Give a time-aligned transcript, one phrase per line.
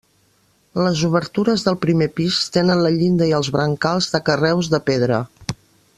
[0.85, 5.25] Les obertures del primer pis tenen la llinda i els brancals de carreus de pedra.